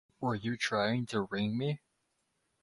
[0.19, 1.79] Were you trying to ring me?